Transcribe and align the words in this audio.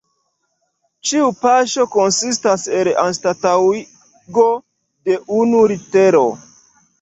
Ĉiu 1.09 1.27
paŝo 1.41 1.85
konsistas 1.95 2.63
el 2.79 2.89
anstataŭigo 3.03 4.47
de 5.11 5.19
unu 5.43 5.61
litero. 5.75 6.25